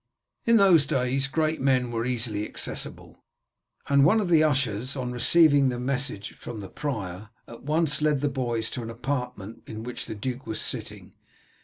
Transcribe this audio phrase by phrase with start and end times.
[0.47, 3.23] In those days great men were easy accessible,
[3.87, 8.21] and one of the ushers, on receiving the message from the prior, at once led
[8.21, 11.13] the boys to an apartment in which the duke was sitting.